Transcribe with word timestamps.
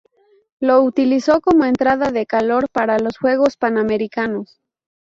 Lo 0.59 0.81
utilizó 0.81 1.41
como 1.41 1.63
entrada 1.65 2.09
de 2.09 2.25
calor 2.25 2.67
para 2.71 2.97
los 2.97 3.19
Juegos 3.19 3.55
Panamericanos. 3.55 4.59